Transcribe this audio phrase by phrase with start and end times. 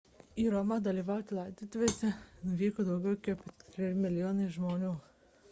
[0.43, 2.09] į romą dalyvauti laidotuvėse
[2.47, 4.93] nuvyko daugiau kaip keturi milijonai žmonių